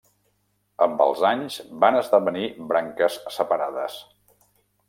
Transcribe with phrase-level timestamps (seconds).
[0.85, 4.03] Amb els anys van esdevenir branques separades.